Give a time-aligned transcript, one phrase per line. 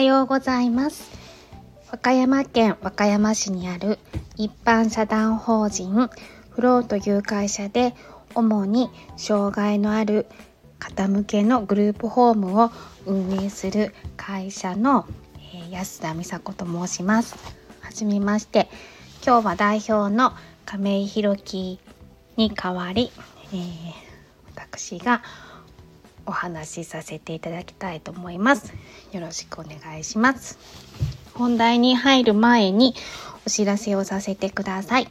[0.00, 1.10] はようございます。
[1.92, 3.98] 和歌山県和歌山市にある
[4.34, 6.08] 一般社団法人
[6.48, 7.94] フローという会社で
[8.34, 10.24] 主に障害のある
[10.78, 12.70] 方向けのグループホームを
[13.04, 15.04] 運営する会社の、
[15.70, 17.34] 安田美佐子と申します。
[17.82, 18.70] はじめまして。
[19.22, 20.32] 今日は代表の
[20.64, 21.78] 亀井弘樹
[22.38, 23.12] に代わり、
[23.52, 23.60] えー、
[24.56, 25.20] 私が
[26.30, 28.72] お話しさせていただきたいと思います。
[29.10, 30.58] よろしくお願いします。
[31.34, 32.94] 本題に入る前に
[33.44, 35.08] お知らせをさせてください。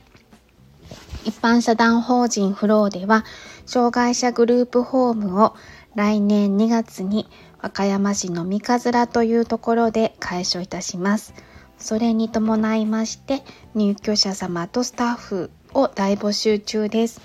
[1.26, 3.26] 一般社団法人フローでは
[3.66, 5.56] 障害者グループホームを
[5.94, 7.28] 来年2月に
[7.62, 11.34] 和歌山市の三日面というところで開所いたします。
[11.78, 13.44] それに伴いまして
[13.76, 17.22] 入居者様とスタッフを大募集中です、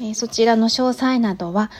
[0.00, 1.70] えそちらの詳細などは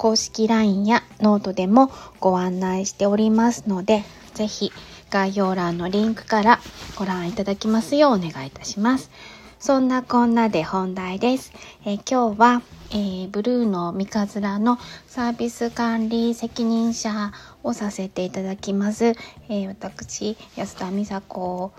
[0.00, 4.72] 公式 LINE やノートでもご案内しておりますので、ぜひ
[5.10, 6.58] 概要欄のリンクから
[6.96, 9.10] ご覧いただきますようお願いいたします。
[9.58, 11.52] そんなこんなで本題です。
[11.84, 12.62] え、今日は、
[12.92, 19.04] えー、ブルーの三日面のサービス管理責任者をさせていただきます。
[19.04, 21.72] えー、私、安田美佐子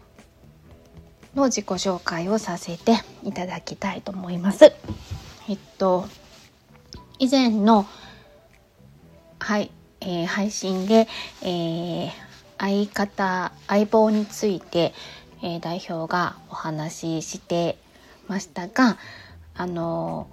[1.33, 4.65] の自己紹介をさせていただきたいと思います。
[5.49, 6.05] えっと、
[7.17, 7.87] 以前の
[9.51, 11.09] はい、えー、配信で、
[11.43, 12.09] えー、
[12.57, 14.93] 相方相棒について、
[15.43, 17.77] えー、代表がお話しして
[18.29, 18.97] ましたが
[19.53, 20.29] あの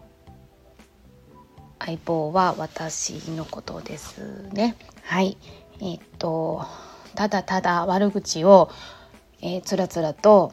[1.81, 4.77] 相棒は私のことですね。
[5.03, 5.37] はい。
[5.81, 6.65] えー、っと
[7.17, 8.71] ただただ悪口を、
[9.43, 10.53] えー、つらつらと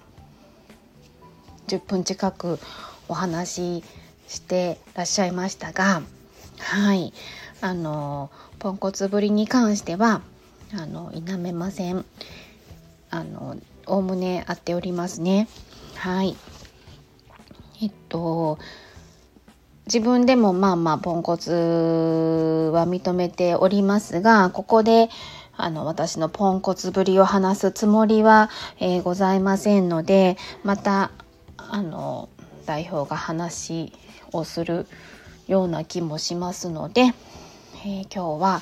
[1.68, 2.58] 10分近く
[3.08, 3.84] お話し
[4.28, 6.02] してらっしゃいましたが
[6.58, 7.14] はい。
[7.62, 10.22] あのポンコツぶりに関しては
[10.74, 12.06] あの否めません。
[13.10, 15.48] あのおおむね合っておりますね。
[15.96, 16.36] はい。
[17.82, 18.58] えっと
[19.86, 21.52] 自分でもまあまあポンコツ
[22.74, 25.10] は認めておりますがここで
[25.58, 31.12] あの私のポンコツぶりを話すつもりは、えー、ございませんのでまた
[31.58, 32.30] あの
[32.66, 33.94] 代表が話
[34.34, 34.88] をする
[35.48, 37.14] ような気もしますので
[37.88, 38.62] え、今日は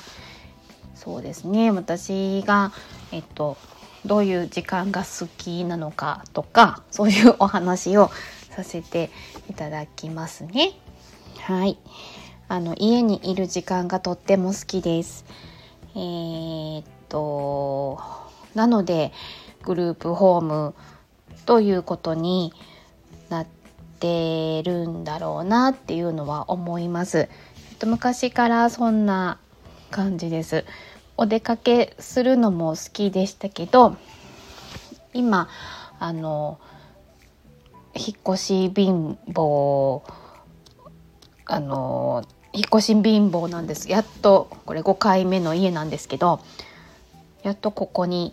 [0.94, 2.72] そうですね私が、
[3.10, 3.56] えっと、
[4.04, 8.10] どういう時間が好きなのかとかそういうお話を
[8.50, 9.10] させて
[9.48, 10.72] いただきますね。
[11.38, 11.78] はい。
[12.48, 15.24] あの家にいる時間がとっても好きです。
[15.94, 17.98] えー、っと
[18.54, 19.10] なので
[19.62, 20.74] グループホーム
[21.46, 22.52] ということに
[23.30, 23.46] なっ
[24.00, 27.30] てるんだろうなっていうのは思います。
[27.84, 29.38] と昔からそんな
[29.90, 30.64] 感じです。
[31.16, 33.96] お出かけするのも好きでしたけど
[35.12, 35.48] 今
[36.00, 36.58] あの
[37.94, 40.02] 引っ越し貧乏
[41.44, 43.90] あの引っ越し貧乏なんです。
[43.90, 46.40] やっとこれ5回目の家なんですけど
[47.42, 48.32] やっとここに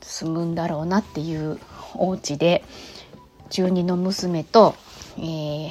[0.00, 1.60] 住むんだろうなっていう
[1.94, 2.64] お家で
[3.50, 4.74] 中2の娘と、
[5.18, 5.70] えー、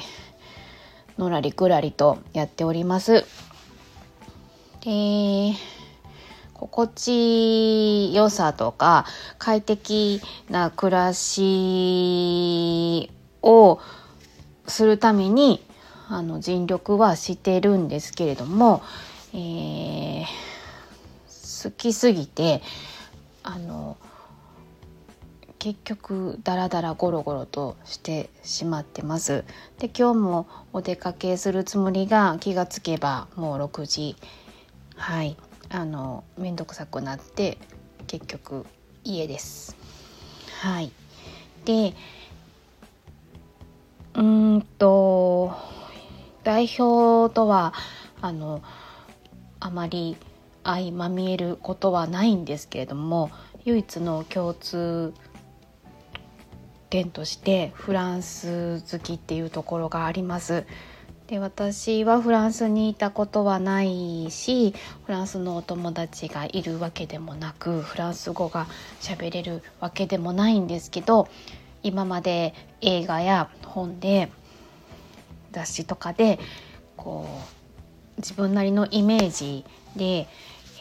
[1.18, 3.24] のらりくらりとやっております。
[4.82, 5.54] で
[6.54, 9.04] 心地よさとか
[9.38, 13.10] 快適な暮らし
[13.42, 13.78] を
[14.66, 15.62] するために
[16.08, 18.82] あの尽力はしてるんですけれども、
[19.34, 20.24] えー、
[21.64, 22.62] 好きすぎて
[23.42, 23.96] あの
[25.66, 29.42] 結局ダラダラゴロゴロとしてしまってます。
[29.80, 34.14] で今日もお出かけするつもりが気がつけばもう6時
[34.94, 35.36] はい
[35.68, 37.58] あの面倒くさくなって
[38.06, 38.64] 結局
[39.02, 39.76] 家です。
[40.60, 40.92] はい
[41.64, 41.94] で
[44.14, 45.52] うんと
[46.44, 47.74] 代表とは
[48.20, 48.62] あの
[49.58, 50.16] あまり
[50.62, 53.32] 相まみえることはないんですけれども
[53.64, 55.12] 唯一の共通
[56.90, 60.64] 点としてフランス好きっていうところがあります。
[61.26, 64.74] で私はフランスにいたことはないし
[65.06, 68.68] フランスのお友達がいるわけでもなくフランス語が
[69.00, 71.28] 喋れるわけでもないんですけど
[71.82, 74.30] 今まで映画や本で
[75.50, 76.38] 雑誌とかで
[76.96, 77.26] こ
[78.16, 79.64] う自分なりのイメージ
[79.96, 80.28] で、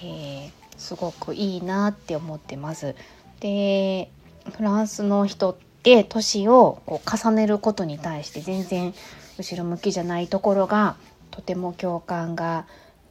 [0.03, 2.95] えー、すごくいいなって思ってます。
[3.39, 4.11] で
[4.55, 8.93] フランスの人て年をこう重ねることに対して全然
[9.37, 10.97] 後ろ向きじゃないところが
[11.29, 12.65] とても共感が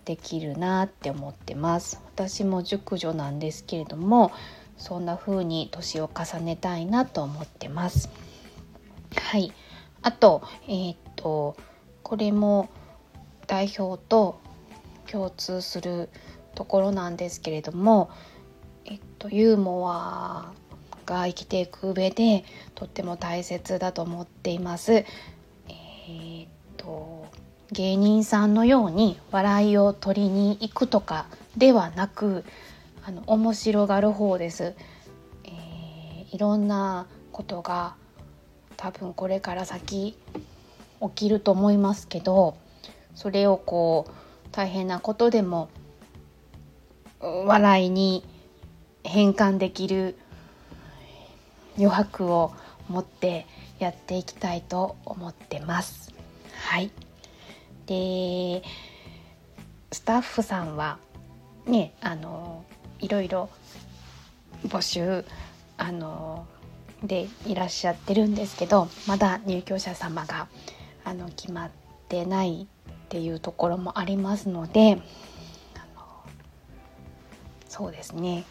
[0.04, 2.00] できるなって思ってます。
[2.14, 4.32] 私も熟女なんですけれども
[4.76, 8.10] そんな風に年を重ねたいなと思ってます。
[9.16, 9.52] はい。
[10.02, 11.56] あとえー、っと
[12.02, 12.68] これも
[13.46, 14.40] 代表と
[15.06, 16.08] 共通する
[16.56, 18.10] ところなんですけれども、
[18.84, 20.52] えっと、ユーモア
[21.04, 24.92] が生きていく上でとっても大切だと思っています。
[24.92, 27.26] えー、っと
[27.72, 32.44] 芸人さんのように笑いを取りに行くとかではなく
[33.04, 34.74] あの面白がる方です、
[35.44, 37.96] えー、いろんなことが
[38.76, 40.16] 多分これから先
[41.00, 42.56] 起きると思いますけど
[43.14, 45.68] それをこう大変なことでも
[47.20, 48.24] 笑いに
[49.02, 50.16] 変換できる
[51.76, 52.52] 余白を
[52.88, 53.46] 持って
[53.78, 56.12] やっていきたいと思ってます。
[56.66, 56.90] はい、
[57.86, 58.62] で
[59.92, 60.98] スタッフさんは
[61.66, 62.64] ねあの
[63.00, 63.50] いろいろ
[64.66, 65.24] 募集
[65.76, 66.46] あの
[67.02, 70.48] でいらっしゃってるんですけどまだ入居者様が
[71.04, 71.70] あの決まっ
[72.08, 75.00] てないっていうところもありますので
[77.68, 78.44] そうですね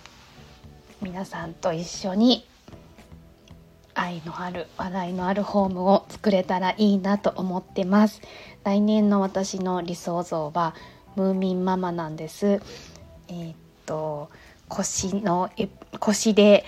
[1.01, 2.45] 皆さんと一緒に
[3.95, 8.21] 愛のある笑いのあるホームを作れたらいいなと思ってます。
[8.63, 10.75] 来年の私の理想像は
[11.15, 12.61] ムーミンママなんです。
[13.27, 13.55] えー、っ
[13.85, 14.29] と
[14.67, 15.49] 腰の
[15.99, 16.65] 腰で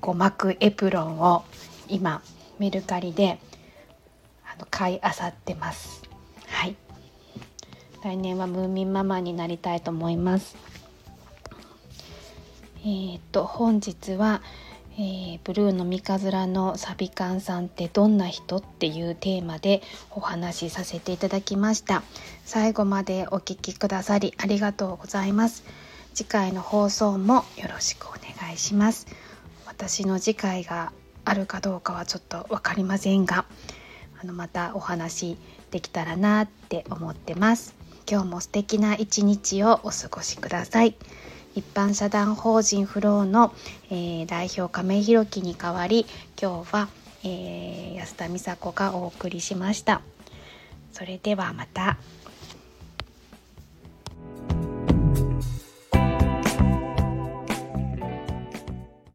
[0.00, 1.44] こう巻くエプロンを
[1.88, 2.22] 今
[2.58, 3.38] メルカリで
[4.44, 6.02] あの買いあさってます。
[6.46, 6.76] はい。
[8.04, 10.56] 来年はムーミンママになりたいと思います。
[12.82, 14.40] えー、っと本日は
[15.00, 19.80] えー、ブルーの三日面のサビカンさんってどんな人っていうテーマで
[20.10, 22.02] お話しさせていただきました。
[22.44, 25.62] 最後までお聴きくださりありがとうございます。
[26.14, 29.06] 次回の放送もよろしくお願いします。
[29.66, 30.90] 私の次回が
[31.24, 33.44] あるかどうかはちょっと分かりませんが
[34.20, 35.36] あのまたお話
[35.70, 37.76] できたらなって思ってます。
[38.10, 40.96] 今日も素敵な一日をお過ごしください。
[41.58, 43.52] 一般社団法人フローの、
[43.90, 46.06] えー、代表亀井弘樹に代わり
[46.40, 46.88] 今日は、
[47.24, 50.00] えー、安田美佐子がお送りしました。
[50.92, 51.96] それではまた